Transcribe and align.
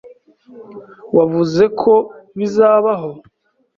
Wavuze 1.17 1.63
ko 1.79 1.93
bizabaho. 2.37 3.11